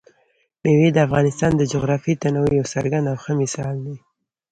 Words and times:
مېوې 0.63 0.89
د 0.93 0.97
افغانستان 1.07 1.51
د 1.57 1.61
جغرافیوي 1.73 2.15
تنوع 2.21 2.49
یو 2.59 2.65
څرګند 2.73 3.05
او 3.11 3.17
ښه 3.23 3.31
مثال 3.41 3.75
دی. 3.85 3.95